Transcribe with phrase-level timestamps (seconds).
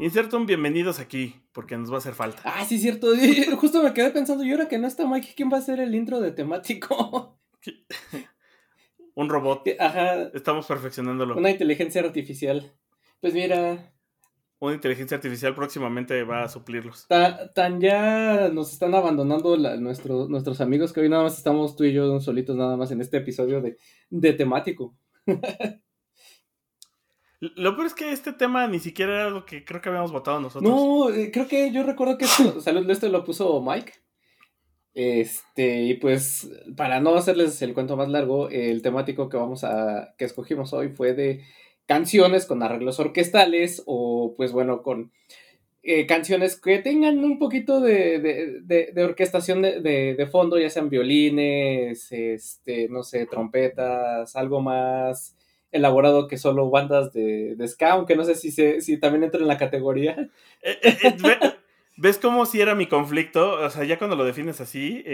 [0.00, 2.42] Inserta un bienvenidos aquí, porque nos va a hacer falta.
[2.44, 3.08] Ah, sí, cierto.
[3.60, 5.94] Justo me quedé pensando, y ahora que no está Mike, ¿quién va a ser el
[5.94, 7.38] intro de temático?
[9.14, 9.68] un robot.
[9.78, 10.30] Ajá.
[10.34, 11.36] Estamos perfeccionándolo.
[11.36, 12.72] Una inteligencia artificial.
[13.20, 13.92] Pues mira.
[14.58, 17.06] Una inteligencia artificial próximamente va a suplirlos.
[17.54, 22.18] tan ya nos están abandonando nuestros amigos que hoy nada más estamos tú y yo
[22.20, 23.76] solitos nada más en este episodio de,
[24.10, 24.96] de temático.
[27.56, 30.40] Lo peor es que este tema ni siquiera era lo que creo que habíamos votado
[30.40, 30.70] nosotros.
[30.70, 33.92] No, eh, creo que yo recuerdo que esto, salud, esto lo puso Mike.
[34.94, 40.14] Este, y pues, para no hacerles el cuento más largo, el temático que vamos a,
[40.16, 41.42] que escogimos hoy fue de
[41.86, 45.12] canciones con arreglos orquestales o, pues bueno, con
[45.82, 52.88] eh, canciones que tengan un poquito de, de orquestación de, fondo, ya sean violines, este,
[52.88, 55.36] no sé, trompetas, algo más
[55.74, 59.48] elaborado que solo bandas de, de ska, aunque no sé si, si también entra en
[59.48, 60.30] la categoría.
[60.66, 61.52] Eh, eh, eh,
[61.98, 63.60] ¿Ves cómo si era mi conflicto?
[63.60, 65.04] O sea, ya cuando lo defines así,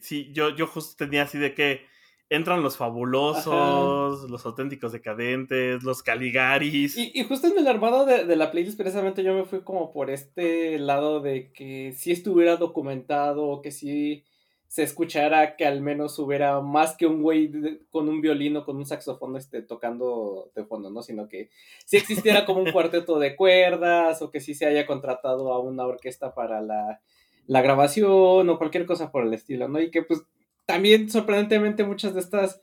[0.00, 1.86] sí, yo, yo justo tenía así de que
[2.28, 6.98] entran los fabulosos, los auténticos decadentes, los caligaris.
[6.98, 10.10] Y, justo en el armado de, de, la playlist, precisamente yo me fui como por
[10.10, 14.24] este lado de que si estuviera documentado, que sí
[14.68, 17.50] se escuchara que al menos hubiera más que un güey
[17.90, 21.02] con un violín o con un saxofón este, tocando de fondo, ¿no?
[21.02, 21.50] Sino que
[21.84, 25.86] si existiera como un cuarteto de cuerdas o que sí se haya contratado a una
[25.86, 27.00] orquesta para la,
[27.48, 29.80] grabación o cualquier cosa por el estilo, ¿no?
[29.80, 30.22] Y que pues
[30.64, 32.60] también sorprendentemente muchas de estas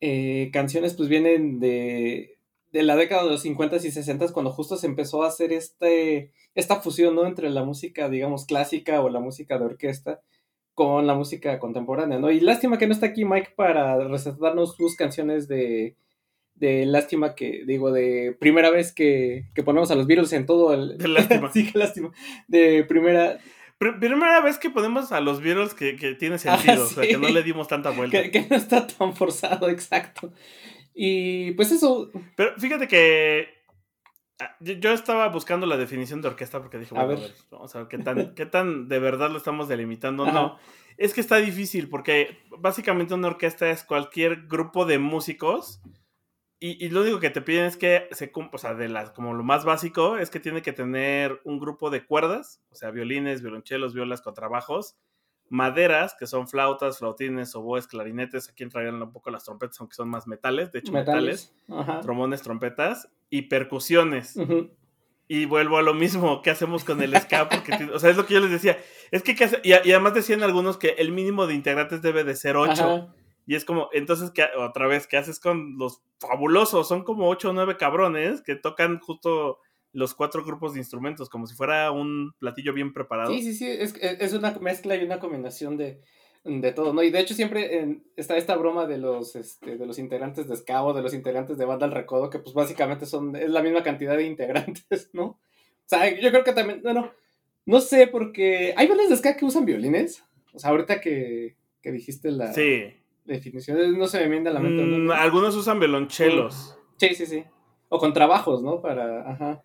[0.00, 2.38] eh, canciones pues vienen de,
[2.70, 6.32] de la década de los 50 y 60 cuando justo se empezó a hacer este,
[6.54, 7.26] esta fusión, ¿no?
[7.26, 10.20] Entre la música, digamos, clásica o la música de orquesta
[10.80, 12.30] con la música contemporánea, ¿no?
[12.30, 15.94] Y lástima que no está aquí Mike para recetarnos sus canciones de,
[16.54, 20.72] de lástima que, digo, de primera vez que, que ponemos a los Beatles en todo
[20.72, 20.96] el...
[20.96, 21.50] De lástima.
[21.52, 22.12] sí, qué lástima.
[22.48, 23.36] De primera...
[23.78, 27.28] primera vez que ponemos a los Beatles que, que tiene sentido, o sea, que no
[27.28, 28.22] le dimos tanta vuelta.
[28.22, 30.32] Que, que no está tan forzado, exacto.
[30.94, 32.10] Y pues eso...
[32.36, 33.59] Pero fíjate que Ah,
[34.60, 37.88] yo estaba buscando la definición de orquesta porque dije, bueno, a ver, vamos a ver
[37.88, 40.26] qué tan, qué tan de verdad lo estamos delimitando.
[40.26, 40.58] No,
[40.96, 45.80] es que está difícil porque básicamente una orquesta es cualquier grupo de músicos
[46.62, 49.42] y, lo único que te piden es que se o sea, de las, como lo
[49.42, 53.94] más básico es que tiene que tener un grupo de cuerdas, o sea, violines, violonchelos,
[53.94, 54.98] violas, contrabajos,
[55.50, 60.08] maderas, que son flautas, flautines, oboes, clarinetes, aquí entrarían un poco las trompetas, aunque son
[60.08, 61.52] más metales, de hecho metales,
[62.02, 64.36] trombones, trompetas, y percusiones.
[65.28, 68.26] Y vuelvo a lo mismo que hacemos con el ska, porque, o sea, es lo
[68.26, 68.78] que yo les decía,
[69.10, 73.12] es que, y, además decían algunos que el mínimo de integrantes debe de ser ocho.
[73.46, 76.86] Y es como, entonces, ¿qué, otra vez, ¿qué haces con los fabulosos?
[76.86, 79.58] Son como ocho o nueve cabrones que tocan justo
[79.92, 83.32] los cuatro grupos de instrumentos, como si fuera un platillo bien preparado.
[83.32, 86.00] Sí, sí, sí, es, es una mezcla y una combinación de,
[86.44, 87.02] de todo, ¿no?
[87.02, 90.82] Y de hecho siempre está esta broma de los, este, de los integrantes de Ska
[90.94, 94.16] de los integrantes de Banda al Recodo, que pues básicamente son, es la misma cantidad
[94.16, 95.24] de integrantes, ¿no?
[95.24, 95.38] O
[95.86, 97.12] sea, yo creo que también, bueno,
[97.66, 100.24] no sé, porque hay bandas de Ska que usan violines,
[100.54, 102.52] o sea, ahorita que, que dijiste la
[103.24, 104.82] definición, no se me viene a la mente.
[104.82, 106.76] Mm, algunos usan violonchelos.
[106.96, 107.44] Sí, sí, sí.
[107.88, 108.80] O con trabajos, ¿no?
[108.80, 109.62] Para, ajá.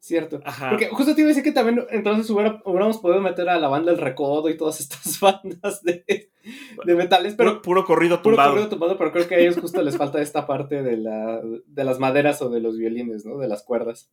[0.00, 0.40] Cierto.
[0.70, 3.90] Porque justo te iba a decir que también entonces hubiéramos podido meter a la banda
[3.90, 6.30] El Recodo y todas estas bandas de,
[6.84, 7.34] de metales.
[7.34, 8.50] Pero, puro, corrido tumbado.
[8.50, 11.42] Puro corrido tumbado, pero creo que a ellos justo les falta esta parte de, la,
[11.42, 13.38] de las maderas o de los violines, ¿no?
[13.38, 14.10] De las cuerdas.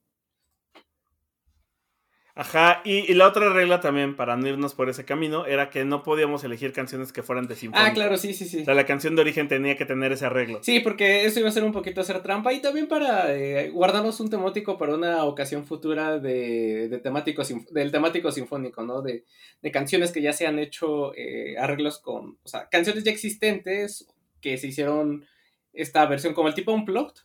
[2.37, 6.03] Ajá, y, la otra regla también, para no irnos por ese camino, era que no
[6.03, 7.89] podíamos elegir canciones que fueran de sinfónica.
[7.89, 8.61] Ah, claro, sí, sí, sí.
[8.61, 10.59] O sea, la canción de origen tenía que tener ese arreglo.
[10.61, 14.19] Sí, porque eso iba a ser un poquito hacer trampa y también para eh, guardarnos
[14.19, 17.41] un temático para una ocasión futura de, de temático,
[17.71, 19.01] del temático sinfónico, ¿no?
[19.01, 19.23] De,
[19.61, 24.09] de canciones que ya se han hecho eh, arreglos con, o sea, canciones ya existentes
[24.41, 25.25] que se hicieron
[25.71, 27.21] esta versión como el tipo Unplugged,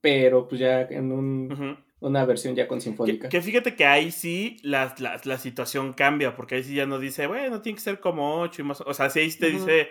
[0.00, 3.28] pero pues ya en un una versión ya con sinfónica.
[3.28, 7.26] Que, fíjate que ahí sí la, la, situación cambia, porque ahí sí ya no dice,
[7.26, 8.82] bueno, tiene que ser como ocho y más.
[8.82, 9.88] O sea, si ahí te dice,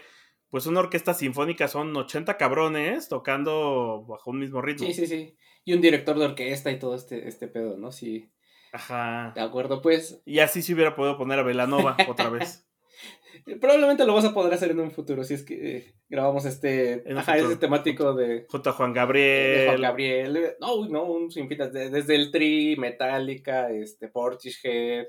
[0.50, 4.86] pues una orquesta sinfónica son 80 cabrones tocando bajo un mismo ritmo.
[4.86, 5.36] Sí, sí, sí.
[5.66, 7.92] Y un director de orquesta y todo este, este pedo, ¿no?
[7.92, 8.32] Sí.
[8.72, 9.32] Ajá.
[9.36, 10.22] De acuerdo, pues.
[10.26, 12.68] Y así se hubiera podido poner a Velanova otra vez.
[13.62, 17.04] Probablemente lo vas a poder hacer en un futuro si es que eh, grabamos este,
[17.16, 18.46] ajá, ese temático de.
[18.50, 19.58] Junto a Juan Gabriel.
[19.60, 20.56] De Juan Gabriel.
[20.60, 21.58] No, no, un sinfín.
[21.58, 25.08] Desde el Tri, Metallica, este, Portishead.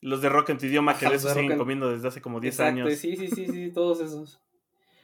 [0.00, 2.70] Los de rock en tu idioma que les siguen comiendo desde hace como 10 Exacto,
[2.70, 2.98] años.
[2.98, 4.40] Sí, sí, sí, sí, todos esos.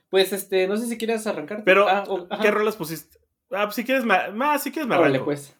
[0.09, 1.63] Pues este, no sé si quieres arrancar.
[1.65, 2.05] Pero, ah,
[2.41, 3.19] ¿qué rolas pusiste?
[3.51, 5.25] Ah, pues si quieres, más, si quieres me arranco.
[5.25, 5.57] pues.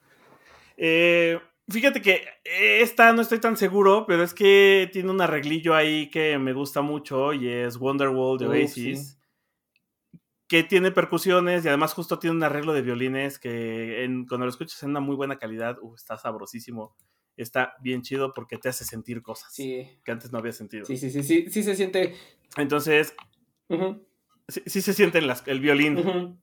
[0.77, 6.11] Eh, fíjate que esta no estoy tan seguro, pero es que tiene un arreglillo ahí
[6.11, 9.19] que me gusta mucho y es Wonderwall de Oasis.
[10.49, 14.51] Que tiene percusiones y además justo tiene un arreglo de violines que en, cuando lo
[14.51, 16.95] escuchas en una muy buena calidad, uh, está sabrosísimo
[17.37, 20.85] está bien chido porque te hace sentir cosas que antes no había sentido.
[20.85, 22.15] Sí, sí, sí, sí, sí se siente.
[22.57, 23.15] Entonces,
[24.49, 26.39] sí, se siente el violín.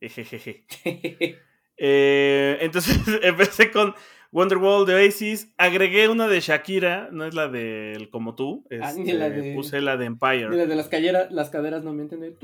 [1.76, 3.94] eh, entonces empecé con
[4.34, 9.54] Wonderwall de Oasis, agregué una de Shakira, no es la del como tú, ah, este,
[9.54, 10.50] puse la de Empire.
[10.50, 10.90] Ni la de las,
[11.30, 12.36] las caderas no mienten de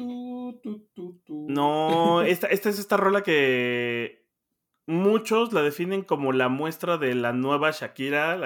[1.27, 4.20] No, esta, esta es esta rola que
[4.91, 8.39] muchos la definen como la muestra de la nueva Shakira.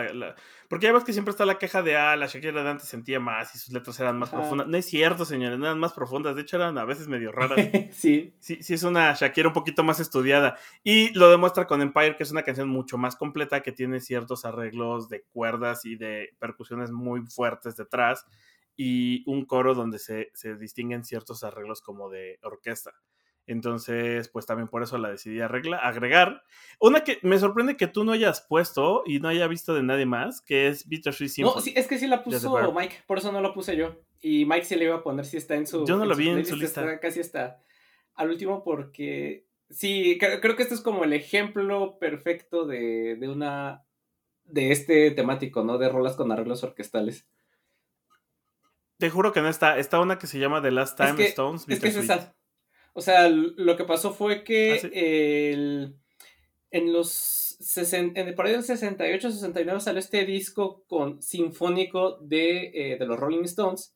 [0.69, 3.19] porque ya ves que siempre está la queja de, ah, la Shakira de antes sentía
[3.21, 4.67] más y sus letras eran más profundas.
[4.67, 6.37] No es cierto, señores, no eran más profundas.
[6.37, 7.59] De hecho, eran a veces medio raras.
[7.93, 8.35] sí.
[8.39, 10.57] Sí, sí, es una Shakira un poquito más estudiada.
[10.83, 14.45] Y lo demuestra con Empire, que es una canción mucho más completa, que tiene ciertos
[14.45, 18.27] arreglos de cuerdas y de percusiones muy fuertes detrás.
[18.77, 22.93] Y un coro donde se, se distinguen ciertos arreglos como de orquesta.
[23.47, 26.43] Entonces, pues también por eso la decidí agregar.
[26.81, 30.07] Una que me sorprende que tú no hayas puesto y no haya visto de nadie
[30.07, 31.55] más, que es Bittersweet Symphony.
[31.55, 34.01] No, sí, es que sí la puso Mike, por eso no la puse yo.
[34.21, 35.87] Y Mike sí le iba a poner si está en su.
[35.87, 36.99] Yo no lo vi en su lista.
[37.01, 37.61] casi está
[38.15, 39.47] al último porque.
[39.71, 43.85] Sí, creo, que este es como el ejemplo perfecto de, de una.
[44.45, 45.79] de este temático, ¿no?
[45.79, 47.27] De rolas con arreglos orquestales.
[48.99, 49.79] Te juro que no está.
[49.79, 51.67] Está una que se llama The Last Time Stones.
[51.69, 52.35] Es que es esa.
[52.95, 56.01] O sea, lo que pasó fue que ah,
[56.71, 57.45] en los
[57.93, 63.45] en el del 68, 69 salió este disco con sinfónico de, eh, de los Rolling
[63.45, 63.95] Stones,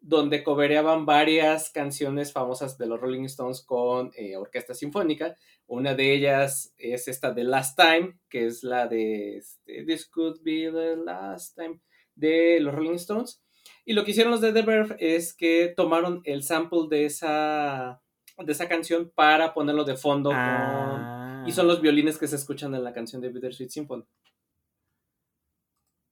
[0.00, 5.36] donde cobereaban varias canciones famosas de los Rolling Stones con eh, orquesta sinfónica.
[5.66, 10.40] Una de ellas es esta de Last Time, que es la de este, This Could
[10.42, 11.80] Be the Last Time
[12.14, 13.42] de los Rolling Stones.
[13.84, 18.02] Y lo que hicieron los de The Verve es que tomaron el sample de esa
[18.44, 20.30] de esa canción para ponerlo de fondo.
[20.30, 21.80] Y son los ah.
[21.80, 24.04] violines que se escuchan en la canción de Bittersweet Symphony.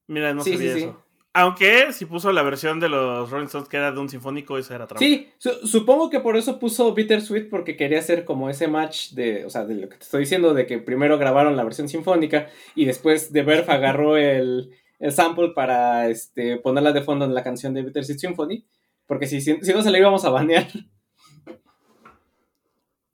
[0.09, 1.03] Mira, no sabía eso.
[1.39, 4.75] Aunque si puso la versión de los Rolling Stones que era de un sinfónico, eso
[4.75, 5.05] era trampa.
[5.05, 5.29] Sí,
[5.65, 9.67] supongo que por eso puso Bittersweet, porque quería hacer como ese match de, o sea,
[9.67, 13.35] de lo que te estoy diciendo, de que primero grabaron la versión sinfónica y después
[13.35, 14.71] de Verf agarró el,
[15.11, 18.65] sample para este, ponerla de fondo en la canción de Bittersweet Symphony,
[19.07, 20.67] porque si, si, si no se la íbamos a banear.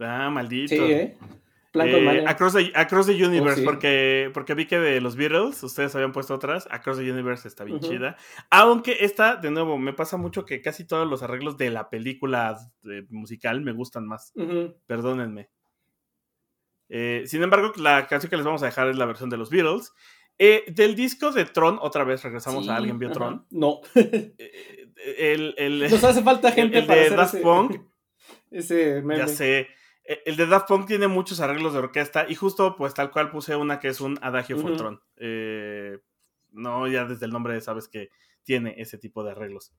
[0.04, 0.74] Ah, maldito.
[0.74, 1.16] Sí, ¿eh?
[1.74, 5.94] eh Across, the, Across, the, Universe, oh, porque, porque vi que de los Beatles ustedes
[5.94, 6.68] habían puesto otras.
[6.70, 8.16] Across the Universe está bien chida.
[8.50, 12.58] Aunque esta, de nuevo, me pasa mucho que casi todos los arreglos de la película
[13.08, 14.32] musical me gustan más.
[14.86, 15.48] Perdónenme.
[16.94, 19.48] Eh, sin embargo, la canción que les vamos a dejar es la versión de los
[19.48, 19.92] Beatles.
[20.38, 23.46] Eh, del disco de Tron, otra vez regresamos a alguien vio Tron.
[23.50, 23.80] No.
[23.94, 27.80] el, el, Nos hace falta gente el, de Daft Punk.
[28.50, 29.68] ese Ya sé.
[30.04, 33.30] E, el de Daft Punk tiene muchos arreglos de orquesta y justo pues tal cual
[33.30, 34.98] puse una que es un Adagio uh
[36.54, 38.10] no, ya desde el nombre sabes que
[38.42, 39.72] tiene ese tipo de arreglos.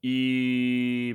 [0.00, 1.14] Y,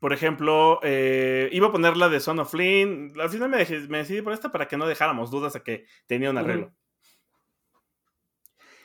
[0.00, 3.12] por ejemplo, eh, iba a poner la de Son of Flynn.
[3.20, 6.38] Al final me, decidí por esta para que no dejáramos dudas a que tenía un
[6.38, 6.72] arreglo.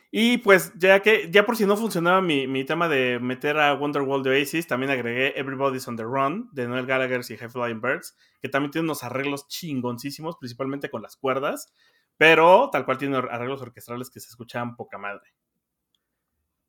[0.09, 4.23] Y pues, ya que, ya por si no funcionaba mi, tema de meter a Wonderwall
[4.23, 8.15] de Oasis, también agregué Everybody's on the Run de Noel Gallagher y High Flying Birds,
[8.41, 11.73] que también tiene unos arreglos chingoncísimos, principalmente con las cuerdas,
[12.15, 15.33] pero tal cual tiene arreglos orquestales que se escuchaban poca madre.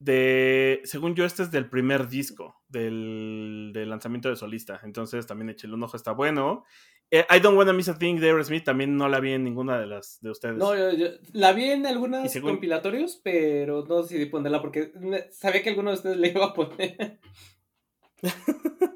[0.00, 5.50] De, según yo, este es del primer disco del, del lanzamiento de solista, entonces también
[5.50, 6.64] échale un ojo, está bueno.
[7.11, 9.81] Eh, I Don't Wanna Miss a Thing de Aerosmith también no la vi en ninguna
[9.81, 10.57] de las de ustedes.
[10.57, 14.93] No, yo, la vi en algunos compilatorios, pero no decidí ponerla porque
[15.31, 17.19] sabía que alguno de ustedes le iba a poner.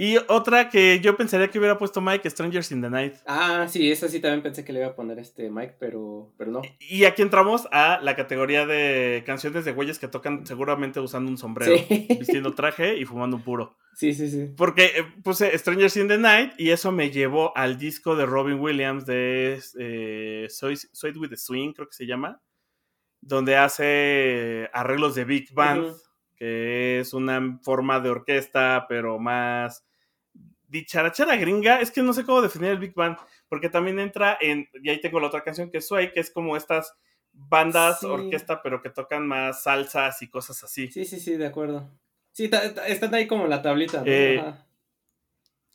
[0.00, 3.16] Y otra que yo pensaría que hubiera puesto Mike, Strangers in the Night.
[3.26, 6.52] Ah, sí, esa sí también pensé que le iba a poner este Mike, pero, pero
[6.52, 6.62] no.
[6.78, 11.36] Y aquí entramos a la categoría de canciones de güeyes que tocan seguramente usando un
[11.36, 13.76] sombrero, vistiendo traje y fumando un puro.
[13.94, 14.54] Sí, sí, sí.
[14.56, 18.60] Porque eh, puse Strangers in the Night y eso me llevó al disco de Robin
[18.60, 22.40] Williams de eh, Soy, Soy with the Swing, creo que se llama,
[23.20, 25.92] donde hace arreglos de Big Band,
[26.36, 29.87] que es una forma de orquesta, pero más
[30.68, 33.16] dicharachara gringa, es que no sé cómo definir el Big Band,
[33.48, 36.30] porque también entra en, y ahí tengo la otra canción que es Sway, que es
[36.30, 36.94] como estas
[37.32, 40.88] bandas, orquesta, pero que tocan más salsas y cosas así.
[40.90, 41.90] Sí, sí, sí, de acuerdo.
[42.32, 42.50] Sí,
[42.86, 44.02] están ahí como la tablita.
[44.04, 44.42] Eh,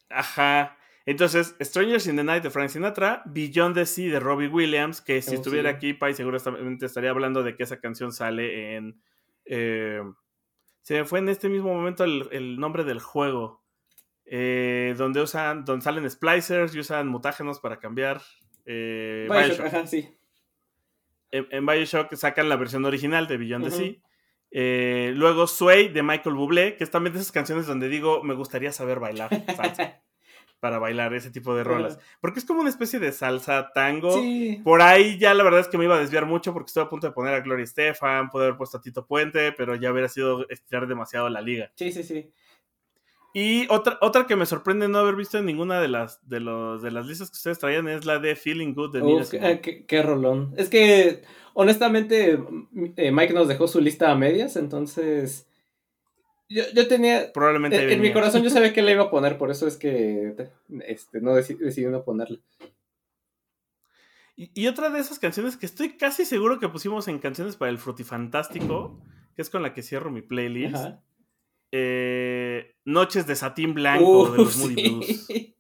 [0.10, 0.78] ajá.
[1.06, 5.22] Entonces, Strangers in the Night de Frank Sinatra, Beyond the Sea de Robbie Williams, que
[5.22, 9.02] si oh, estuviera aquí, Pai seguramente estaría hablando de que esa canción sale en...
[9.46, 10.02] Eh,
[10.82, 13.63] se me fue en este mismo momento el nombre del juego.
[14.36, 18.20] Eh, donde usan, donde salen splicers y usan mutágenos para cambiar.
[18.66, 20.10] Eh, Bioshock, sí.
[21.30, 23.94] En, Bioshock sacan la versión original de Beyond the Sea.
[24.50, 28.34] Eh, luego Sway de Michael Bublé, que es también de esas canciones donde digo, me
[28.34, 29.30] gustaría saber bailar
[30.60, 32.00] para bailar ese tipo de rolas.
[32.20, 34.20] Porque es como una especie de salsa tango.
[34.64, 36.90] Por ahí ya la verdad es que me iba a desviar mucho porque estoy a
[36.90, 40.10] punto de poner a Gloria Estefan, poder haber puesto a Tito Puente, pero ya hubiera
[40.10, 41.72] sido estirar demasiado la liga.
[41.76, 42.34] Sí, sí, sí.
[43.36, 46.84] Y otra, otra que me sorprende no haber visto en ninguna de las, de los,
[46.84, 50.04] de las listas que ustedes traían es la de Feeling Good de Nina qué, qué,
[50.04, 50.54] rolón.
[50.56, 51.24] Es que,
[51.56, 52.40] honestamente,
[52.96, 55.48] eh, Mike nos dejó su lista a medias, entonces.
[56.48, 57.34] Yo, yo tenía.
[57.34, 57.92] Probablemente.
[57.92, 60.36] En, mi corazón yo sabía que le iba a poner, por eso es que
[60.86, 62.40] este, no decidí, no ponerle.
[64.36, 67.72] Y, y, otra de esas canciones que estoy casi seguro que pusimos en canciones para
[67.72, 69.00] el Frutifantástico,
[69.36, 70.76] que es con la que cierro mi playlist.
[70.76, 71.02] Ajá
[71.76, 75.28] eh, Noches de Satín Blanco de los Moody Blues.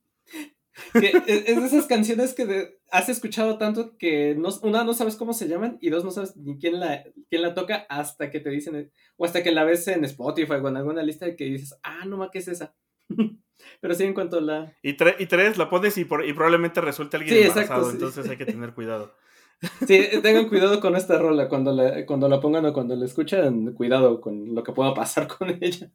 [0.93, 5.47] es, de esas canciones que has escuchado tanto que no, una no sabes cómo se
[5.47, 8.91] llaman y dos no sabes ni quién la, quién la toca hasta que te dicen,
[9.17, 12.17] o hasta que la ves en Spotify o en alguna lista que dices, ah, no
[12.17, 12.75] ma, ¿qué es esa?
[13.81, 14.73] Pero sí, en cuanto la.
[14.81, 18.73] Y, y tres, la pones y, probablemente resulte alguien sí, embarazado, entonces hay que tener
[18.73, 19.13] cuidado.
[19.87, 21.47] Sí, tengan cuidado con esta rola.
[21.47, 25.25] Cuando la, cuando la pongan o cuando la escuchan, cuidado con lo que pueda pasar
[25.27, 25.89] con ella.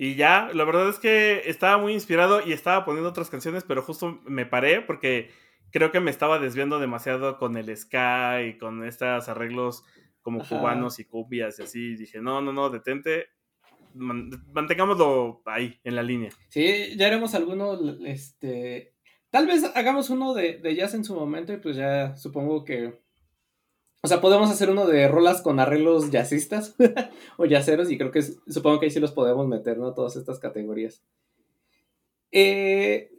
[0.00, 3.82] Y ya, la verdad es que estaba muy inspirado y estaba poniendo otras canciones, pero
[3.82, 5.30] justo me paré porque
[5.72, 9.82] creo que me estaba desviando demasiado con el ska y con estos arreglos
[10.22, 11.96] como cubanos y cumbias y así.
[11.96, 13.26] dije, no, no, no, detente.
[13.94, 16.30] Mantengámoslo ahí, en la línea.
[16.48, 18.94] Sí, ya haremos algunos este,
[19.30, 23.00] Tal vez hagamos uno de, jazz en su momento y pues ya supongo que...
[24.00, 26.76] O sea, podemos hacer uno de rolas con arreglos jazzistas
[27.36, 29.92] o jazzeros y creo que supongo que ahí sí los podemos meter, ¿no?
[29.92, 31.02] Todas estas categorías.
[32.30, 33.10] Eh,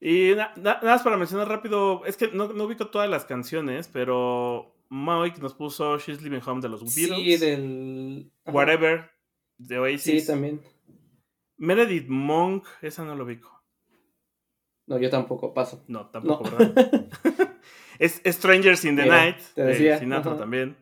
[0.00, 5.40] y nada más para mencionar rápido, es que no, ubico todas las canciones, pero Mike
[5.40, 7.18] nos puso She's Living Home de los Beatles.
[7.18, 8.30] Sí, del...
[8.46, 9.10] Whatever,
[9.58, 10.22] de Oasis.
[10.22, 10.60] Sí, también.
[11.56, 13.53] Meredith Monk, esa no lo ubico.
[14.86, 15.84] No, yo tampoco, paso.
[15.88, 17.06] No, tampoco, ¿verdad?
[17.98, 19.98] es Strangers in the Night, te decía.
[19.98, 20.76] de también.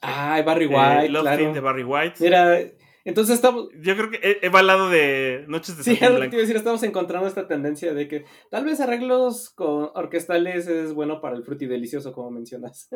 [0.00, 1.52] Ay, Barry eh, White, Love claro.
[1.54, 2.16] de Barry White.
[2.20, 2.58] Mira,
[3.04, 3.68] entonces estamos...
[3.80, 6.82] Yo creo que he, va al lado de Noches de Sí, lo que decir, estamos
[6.82, 11.66] encontrando esta tendencia de que tal vez arreglos con orquestales es bueno para el fruti
[11.66, 12.88] delicioso, como mencionas.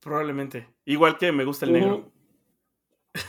[0.00, 0.68] Probablemente.
[0.84, 2.12] Igual que me gusta el negro.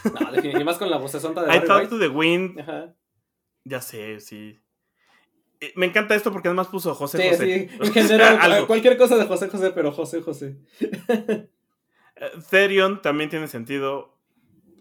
[0.03, 2.59] No, definitivamente más con la voz sonta de Barry I Talk to the Wind.
[2.59, 2.95] Ajá.
[3.65, 4.59] Ya sé, sí.
[5.61, 7.69] Eh, me encanta esto porque además puso José sí, José.
[7.69, 10.57] Sí, en general, cualquier cosa de José José, pero José José.
[12.21, 14.17] Eh, Therion también tiene sentido.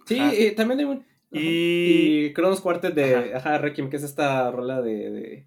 [0.06, 1.06] Sí, también hay un.
[1.30, 2.26] Y...
[2.26, 3.58] y Cronos Quartet de Ajá.
[3.58, 5.46] Requiem, que es esta rola de,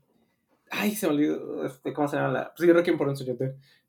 [0.70, 1.66] Ay, se me olvidó.
[1.66, 2.54] Este, ¿Cómo se llama la.?
[2.56, 3.46] Sí, Requiem por un sujeto.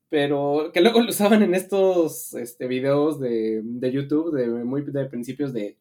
[0.08, 5.06] Pero que luego lo usaban en estos este, videos de, de YouTube de muy de
[5.06, 5.78] principios de,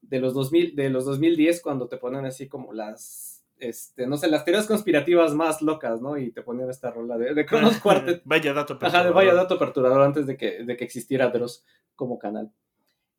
[0.00, 3.29] de los 2000, de los 2010, cuando te ponen así como las
[3.60, 6.16] este, no sé, las teorías conspirativas más locas, ¿no?
[6.18, 8.22] Y te ponían esta rola de, de Cronos Quartet.
[8.24, 9.00] vaya dato perturbador.
[9.00, 11.64] Ajá, de vaya dato perturbador antes de que, de que existiera Dross
[11.94, 12.50] como canal.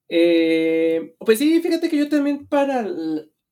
[0.10, 2.86] Eh, pues sí, fíjate que yo también para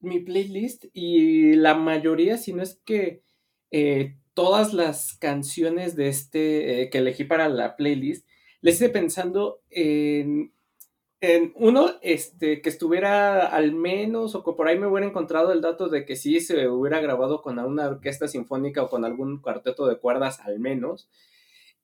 [0.01, 3.23] mi playlist y la mayoría, si no es que
[3.71, 8.27] eh, todas las canciones de este eh, que elegí para la playlist,
[8.61, 10.51] les hice pensando en
[11.21, 15.61] en uno, este, que estuviera al menos, o que por ahí me hubiera encontrado el
[15.61, 19.85] dato de que sí se hubiera grabado con una orquesta sinfónica o con algún cuarteto
[19.87, 21.09] de cuerdas al menos,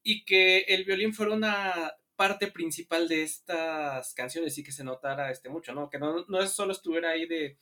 [0.04, 5.32] y que el violín fuera una parte principal de estas canciones y que se notara
[5.32, 5.90] este mucho, ¿no?
[5.90, 7.58] Que no, no solo estuviera ahí de,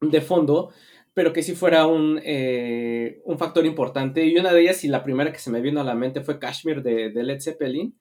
[0.00, 0.72] de fondo,
[1.12, 4.24] pero que sí fuera un, eh, un factor importante.
[4.24, 6.38] Y una de ellas, y la primera que se me vino a la mente, fue
[6.38, 7.98] Kashmir de, de Led Zeppelin,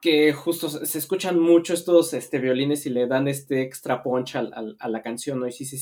[0.00, 4.88] que justo se escuchan mucho estos este, violines y le dan este extra punch a
[4.88, 5.46] la canción, ¿no?
[5.46, 5.78] Y sí se,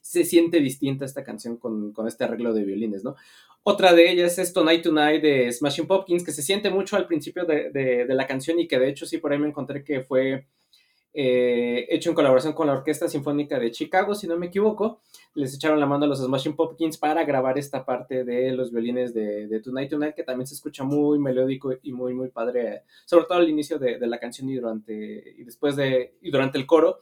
[0.00, 3.16] se siente distinta esta canción con, con, este arreglo de violines, ¿no?
[3.64, 7.44] Otra de ellas es Tonight Tonight de Smashing Pumpkins, que se siente mucho al principio
[7.44, 10.02] de, de, de la canción y que de hecho sí por ahí me encontré que
[10.02, 10.46] fue
[11.18, 15.00] eh, hecho en colaboración con la Orquesta Sinfónica de Chicago, si no me equivoco.
[15.36, 19.14] Les echaron la mano a los Smashing Pumpkins para grabar esta parte de los violines
[19.14, 23.38] de, Tonight Tonight, que también se escucha muy melódico y muy, muy padre, sobre todo
[23.38, 26.98] al inicio de, la canción y durante, y después de, y durante el coro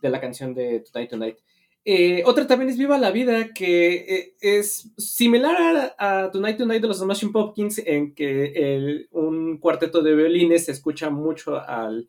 [0.00, 1.36] de la canción de Tonight Tonight.
[1.84, 6.82] Eh, otra también es Viva la Vida, que eh, es similar a, a, Tonight Tonight
[6.82, 12.06] de los Smashing Pumpkins, en que el, un cuarteto de violines se escucha mucho al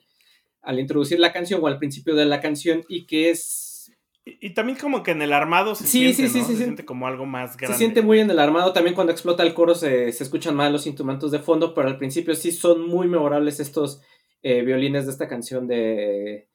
[0.61, 3.69] al introducir la canción o al principio de la canción y que es...
[4.23, 6.29] Y, también como que en el armado se sí, siente, sí, sí, ¿no?
[6.33, 7.73] se, se siente, siente como algo más grande.
[7.73, 10.71] Se siente muy en el armado, también cuando explota el coro se, se escuchan más
[10.71, 14.01] los instrumentos de fondo, pero al principio sí son muy memorables estos
[14.43, 16.47] eh, violines de esta canción de,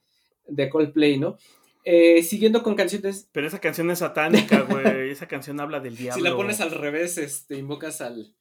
[0.46, 1.38] de Coldplay, ¿no?
[1.84, 3.28] Eh, siguiendo con canciones.
[3.30, 5.10] Pero esa canción es satánica, güey.
[5.10, 6.22] esa canción habla del diablo.
[6.22, 8.34] Si la pones al revés, este, invocas al,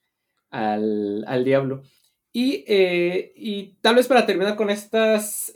[0.50, 1.84] al, al diablo.
[2.34, 5.54] Y, eh, y, tal vez para terminar con estas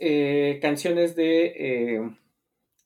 [0.60, 2.10] canciones de.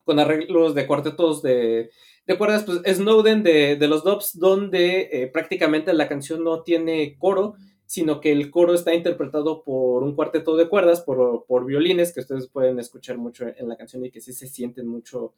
[0.05, 1.91] Eh, con arreglos de cuartetos de,
[2.27, 7.55] de cuerdas, pues Snowden de, de los Dobbs, donde prácticamente la canción no tiene coro,
[7.87, 12.21] sino que el coro está interpretado por un cuarteto de cuerdas, por, por violines, que
[12.21, 15.35] ustedes pueden escuchar mucho en la canción y que sí se sienten mucho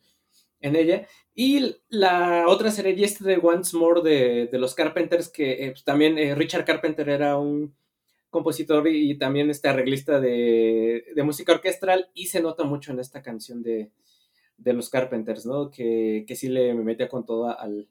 [0.60, 1.06] en ella.
[1.34, 6.64] Y la otra serie, Yesterday Once More de, de los Carpenters, que pues, también Richard
[6.64, 7.74] Carpenter era un
[8.30, 13.00] compositor y, y también este arreglista de, de, música orquestral y se nota mucho en
[13.00, 13.90] esta canción de,
[14.58, 15.70] de los Carpenters, ¿no?
[15.70, 17.88] Que, que, sí le metía con toda al,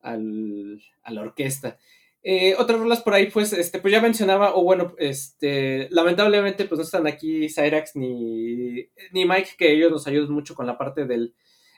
[0.00, 1.78] al, a la orquesta.
[2.22, 6.78] Eh, otras rolas por ahí, pues, este, pues ya mencionaba, o bueno, este, lamentablemente, pues
[6.78, 11.06] no están aquí Cyrax ni, ni Mike, que ellos nos ayudan mucho con la parte
[11.06, 11.34] del,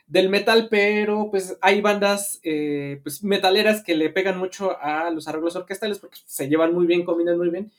[0.07, 5.29] del metal, pero pues hay bandas eh, pues, metaleras que le pegan mucho a los
[5.29, 7.73] arreglos orquestales porque se llevan muy bien, combinan muy bien.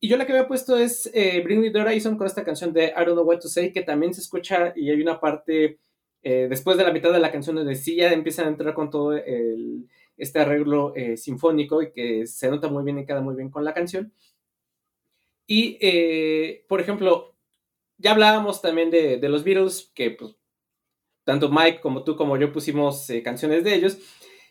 [0.00, 2.72] Y yo la que había puesto es eh, Bring Me the Horizon con esta canción
[2.72, 5.78] de I Don't Know What to Say, que también se escucha y hay una parte
[6.22, 8.90] eh, después de la mitad de la canción donde sí ya empiezan a entrar con
[8.90, 13.34] todo el, este arreglo eh, sinfónico y que se nota muy bien y queda muy
[13.36, 14.12] bien con la canción.
[15.46, 17.34] Y, eh, por ejemplo,
[17.96, 20.36] ya hablábamos también de, de los Beatles, que pues,
[21.24, 23.98] tanto Mike como tú como yo pusimos canciones de ellos.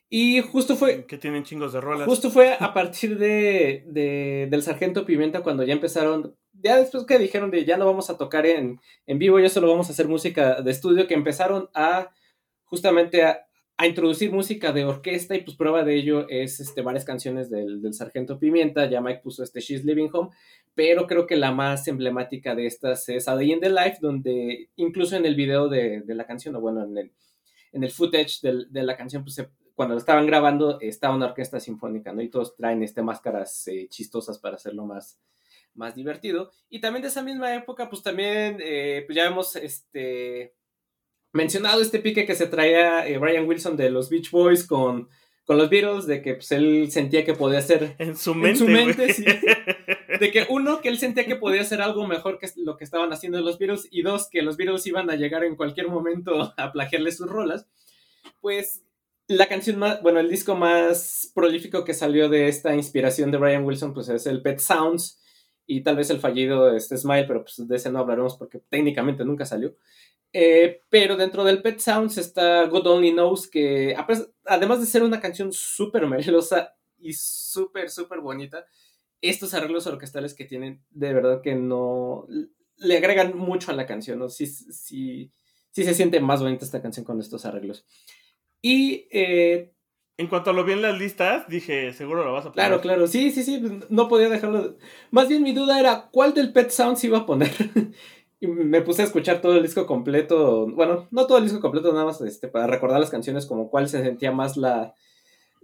[0.10, 1.06] Y justo fue.
[1.06, 2.08] Que tienen chingos de rolas.
[2.08, 6.36] Justo fue a partir de, de, del Sargento Pimienta cuando ya empezaron.
[6.54, 9.68] Ya después que dijeron de ya no vamos a tocar en, en vivo, ya solo
[9.68, 12.10] vamos a hacer música de estudio, que empezaron a
[12.64, 17.06] justamente a, a introducir música de orquesta y pues prueba de ello es este, varias
[17.06, 20.32] canciones del, del, Sargento Pimienta, ya Mike puso este She's Living Home,
[20.74, 24.70] pero creo que la más emblemática de estas es A Day in the Life, donde
[24.78, 27.12] incluso en el video de, de la canción, o bueno, en el,
[27.72, 31.28] en el footage de, de la canción, pues se, cuando lo estaban grabando estaba una
[31.28, 32.24] orquesta sinfónica, ¿no?
[32.24, 35.20] Y todos traen este, máscaras eh, chistosas para hacerlo más,
[35.76, 36.50] más divertido.
[36.68, 40.56] Y también de esa misma época, pues también, eh, pues ya hemos, este
[41.32, 45.10] mencionado este pique que se traía eh, Brian Wilson de los Beach Boys con,
[45.46, 47.96] con los Beatles, de que pues, él sentía que podía hacer...
[48.00, 48.50] En su mente.
[48.50, 49.26] En su mente, sí.
[50.20, 53.14] De que uno, que él sentía que podía hacer algo mejor que lo que estaban
[53.14, 56.72] haciendo los Beatles, y dos, que los Beatles iban a llegar en cualquier momento a
[56.72, 57.68] plagiarle sus rolas.
[58.42, 58.87] Pues
[59.28, 63.66] la canción más, bueno, el disco más prolífico que salió de esta inspiración de Brian
[63.66, 65.20] Wilson, pues es el Pet Sounds,
[65.66, 69.26] y tal vez el fallido este Smile, pero pues de ese no hablaremos porque técnicamente
[69.26, 69.76] nunca salió.
[70.32, 73.96] Eh, pero dentro del Pet Sounds está God Only Knows, que
[74.46, 78.66] además de ser una canción súper melosa y súper, súper bonita,
[79.22, 82.28] estos arreglos orquestales que tienen, de verdad que no
[82.78, 84.30] le agregan mucho a la canción, ¿no?
[84.30, 85.32] Sí, sí,
[85.72, 87.86] sí se siente más bonita esta canción con estos arreglos.
[88.68, 89.72] Y eh,
[90.18, 92.68] en cuanto lo vi en las listas, dije, seguro lo vas a poner.
[92.68, 94.76] Claro, claro, sí, sí, sí, no podía dejarlo.
[95.10, 97.50] Más bien mi duda era, ¿cuál del Pet Sounds iba a poner?
[98.42, 101.94] y me puse a escuchar todo el disco completo, bueno, no todo el disco completo,
[101.94, 104.94] nada más este, para recordar las canciones como cuál se sentía más la,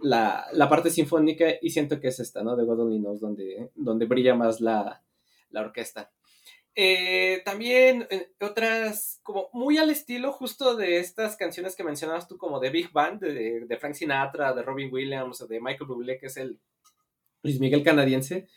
[0.02, 2.56] la, la parte sinfónica y siento que es esta, ¿no?
[2.56, 5.04] De God Only Knows, donde, donde brilla más la,
[5.50, 6.10] la orquesta.
[6.76, 12.38] Eh, también eh, otras, como muy al estilo justo de estas canciones que mencionabas tú,
[12.38, 16.28] como de Big Band, de, de Frank Sinatra, de Robin Williams, de Michael Bublé, que
[16.28, 16.60] es el
[17.44, 18.48] Luis Miguel canadiense.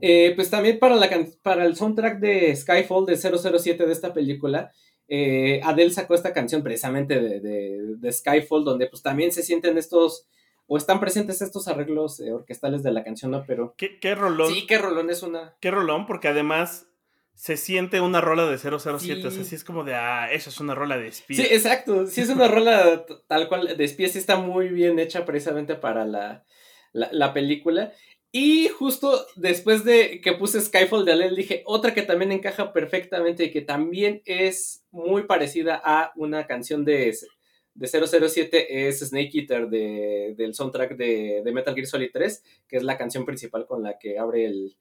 [0.00, 1.08] Eh, pues también para, la,
[1.42, 4.72] para el soundtrack de Skyfall de 007 de esta película,
[5.08, 10.26] eh, Adele sacó esta canción precisamente de, Skyfall, donde pues también se sienten estos,
[10.66, 13.44] o están presentes estos arreglos eh, orquestales de la canción, ¿no?
[13.46, 13.74] Pero...
[13.76, 14.52] ¿Qué, ¿Qué, rolón?
[14.52, 15.56] Sí, qué rolón es una...
[15.60, 16.86] Qué rolón, porque además
[17.40, 18.74] se siente una rola de 007,
[19.26, 21.38] o sea, sí es como de, ah, eso es una rola de espía.
[21.38, 25.24] Sí, exacto, sí es una rola tal cual de espía, sí está muy bien hecha
[25.24, 26.44] precisamente para la,
[26.92, 27.94] la, película.
[28.30, 33.44] Y justo después de que puse Skyfall de Alel, dije otra que también encaja perfectamente
[33.44, 37.16] y que también es muy parecida a una canción de,
[37.72, 42.76] de 007 es Snake Eater de, del soundtrack de, de Metal Gear Solid 3, que
[42.76, 44.76] es la canción principal con la que abre el,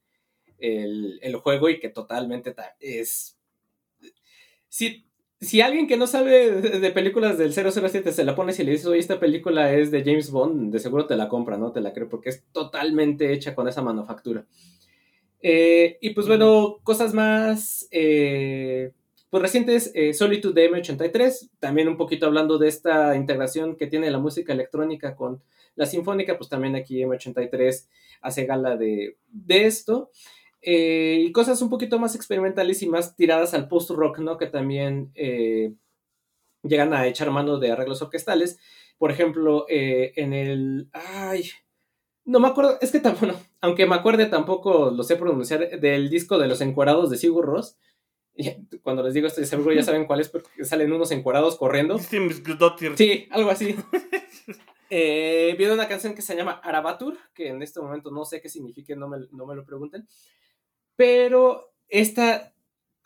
[0.60, 3.38] el, juego y que totalmente es...
[4.68, 5.06] Si,
[5.42, 8.88] si alguien que no sabe de, películas del 007 se la pone y le dice,
[8.88, 11.72] oye, esta película es de James Bond, de seguro te la compra, ¿no?
[11.72, 14.46] Te la creo, porque es totalmente hecha con esa manufactura.
[15.42, 18.92] Eh, y pues bueno, cosas más eh,
[19.30, 24.12] pues recientes, eh, Solitude de M83, también un poquito hablando de esta integración que tiene
[24.12, 25.42] la música electrónica con
[25.76, 27.88] la sinfónica, pues también aquí M83
[28.22, 30.10] hace gala de, de esto.
[30.62, 34.38] Eh, y cosas un poquito más experimentales y más tiradas al post-rock, ¿no?
[34.38, 35.74] Que también eh,
[36.64, 38.60] llegan a echar mano de arreglos orquestales.
[38.98, 40.90] Por ejemplo, eh, en el...
[40.92, 41.50] Ay,
[42.26, 46.38] no me acuerdo, es que tampoco, aunque me acuerde tampoco lo sé pronunciar, del disco
[46.38, 47.78] de los encuerados de Sigur Ross.
[48.84, 51.98] Cuando les digo esto, seguro ya saben cuál es, porque salen unos encuerados corriendo.
[52.98, 53.76] Sí, algo así.
[54.90, 58.50] eh, viene una canción que se llama Arabatur, que en este momento no sé qué
[58.50, 60.08] significa, no me, no me lo pregunten.
[61.00, 62.54] Pero esta,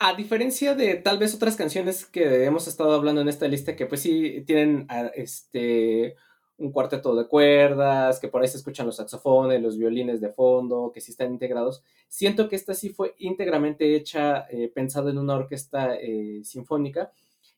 [0.00, 3.86] a diferencia de tal vez otras canciones que hemos estado hablando en esta lista, que
[3.86, 6.16] pues sí tienen ah, este,
[6.56, 10.90] un cuarteto de cuerdas, que por ahí se escuchan los saxofones, los violines de fondo,
[10.92, 15.36] que sí están integrados, siento que esta sí fue íntegramente hecha, eh, pensada en una
[15.36, 17.12] orquesta eh, sinfónica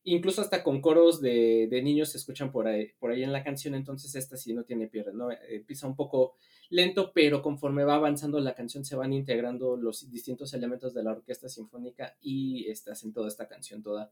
[0.06, 3.74] incluso hasta con coros de, niños se escuchan por ahí, por ahí en la canción,
[3.74, 5.28] entonces esta sí no tiene pierde, ¿no?
[5.48, 6.36] Empieza un poco
[6.70, 11.12] lento, pero conforme va avanzando la canción se van integrando los distintos elementos de la
[11.12, 14.10] orquesta sinfónica y este, hacen toda esta canción toda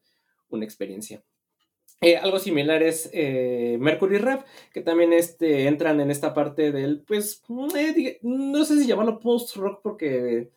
[0.48, 1.22] una experiencia.
[2.00, 7.00] Eh, algo similar es eh, Mercury Rap, que también este, entran en esta parte del,
[7.00, 7.42] pues,
[7.76, 10.50] eh, no sé si llamarlo post-rock porque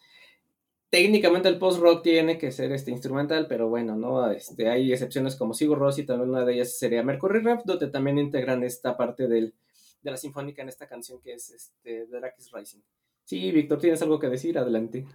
[0.90, 4.30] técnicamente el post-rock tiene que ser este instrumental, pero bueno, ¿no?
[4.32, 7.88] Este, hay excepciones como Sigur Rós y también una de ellas sería Mercury Rap, donde
[7.88, 9.54] también integran esta parte del,
[10.02, 12.82] de la sinfónica en esta canción que es este, The Rakis Rising.
[13.24, 14.58] Sí, Víctor, ¿tienes algo que decir?
[14.58, 15.06] Adelante.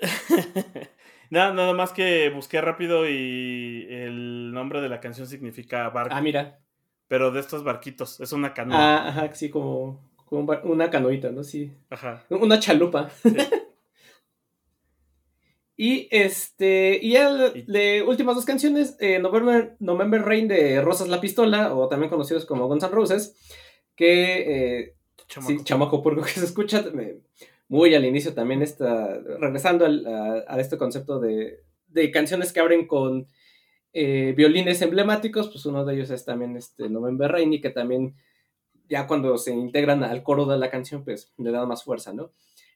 [1.30, 6.14] nada, nada más que busqué rápido y el nombre de la canción significa barco.
[6.14, 6.60] Ah, mira.
[7.08, 8.78] Pero de estos barquitos, es una canoa.
[8.78, 11.42] Ah, ajá, sí, como, como una canoita, ¿no?
[11.44, 11.72] Sí.
[11.90, 12.24] Ajá.
[12.30, 13.10] Una chalupa.
[13.10, 13.36] Sí.
[15.84, 17.14] Y este, y
[17.66, 22.46] de últimas dos canciones, eh, November, November Rain de Rosas la Pistola, o también conocidos
[22.46, 23.34] como Guns N' Roses,
[23.96, 24.94] que eh,
[25.26, 25.52] chamaco.
[25.52, 26.84] Sí, chamaco que se escucha
[27.66, 33.26] muy al inicio también está regresando a, este concepto de, de, canciones que abren con
[33.92, 38.14] eh, violines emblemáticos, pues uno de ellos es también este November Rain y que también
[38.88, 42.30] ya cuando se integran al coro de la canción, pues le da más fuerza, ¿no?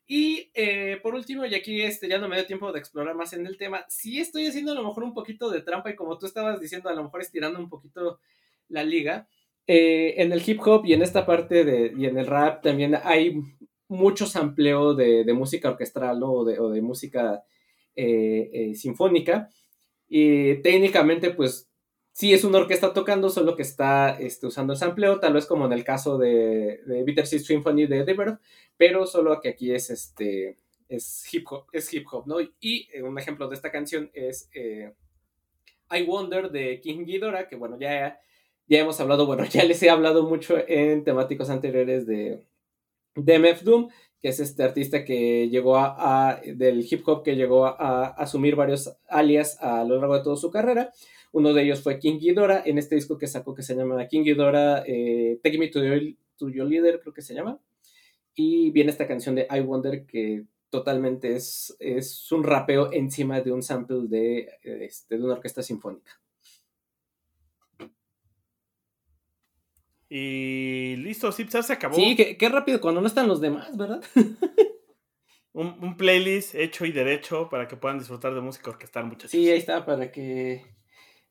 [0.07, 3.33] Y eh, por último, y aquí este, ya no me dio tiempo de explorar más
[3.33, 6.17] en el tema, sí estoy haciendo a lo mejor un poquito de trampa y como
[6.17, 8.21] tú estabas diciendo, a lo mejor estirando un poquito
[8.69, 9.29] la liga.
[9.67, 12.97] Eh, en el hip hop y en esta parte de, y en el rap también
[13.03, 13.35] hay
[13.89, 17.43] mucho sampleo de, de música orquestral o, de, o, de, música
[17.97, 19.51] eh, sinfónica.
[20.09, 21.69] Y técnicamente, pues
[22.17, 25.67] sí es una orquesta tocando, solo que está este, usando el sampleo, tal vez como
[25.67, 28.39] en el caso de, de Bittersweet Symphony de Dever,
[28.79, 30.57] pero solo que aquí es este
[30.89, 32.37] es hip hop, es hip hop, ¿no?
[32.59, 34.95] Y eh, un ejemplo de esta canción es eh,
[35.91, 38.19] I Wonder de King Ghidorah, que bueno, ya,
[38.67, 42.47] ya hemos hablado, bueno, ya les he hablado mucho en temáticos anteriores de,
[43.15, 43.91] de MF Doom,
[44.23, 48.97] que es este artista que llegó a, del hip hop, que llegó a, asumir varios
[49.07, 50.95] alias a lo largo de toda su carrera.
[51.37, 54.23] Uno de ellos fue King Ghidorah, en este disco que sacó que se llama King
[54.23, 57.61] Ghidorah, eh, Take Me to, Your Leader, creo que se llama.
[58.35, 63.53] Y viene esta canción de I Wonder que totalmente es, es un rapeo encima de
[63.53, 66.19] un sample de, este, de una orquesta sinfónica.
[70.09, 71.97] Y listo, sí, se acabó.
[71.97, 74.03] Sí, qué, rápido cuando no están los demás, ¿verdad?
[75.53, 79.51] un, un, playlist hecho y derecho para que puedan disfrutar de música orquestal muchas Sí,
[79.51, 80.75] ahí está, para que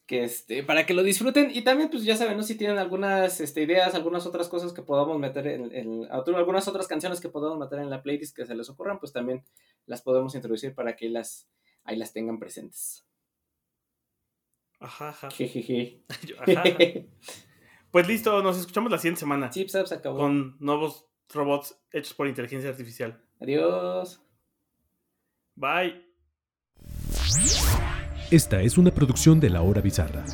[0.06, 2.44] que este, para que lo disfruten y también pues ya saben, ¿no?
[2.44, 7.20] Si tienen algunas este, ideas, algunas otras cosas que podamos meter en, algunas otras canciones
[7.20, 9.44] que podamos meter en la playlist que se les ocurran, pues también
[9.86, 11.50] las podemos introducir para que las,
[11.84, 13.06] ahí las tengan presentes.
[14.80, 15.30] Ajá, ajá.
[17.92, 19.52] pues listo, nos escuchamos la siguiente semana.
[19.52, 20.20] Sí, pues, acabó.
[20.20, 23.20] Con nuevos robots hechos por inteligencia artificial.
[23.40, 24.22] Adiós.
[25.56, 26.06] Bye.
[28.32, 30.26] Esta es una producción de La Hora Bizarra.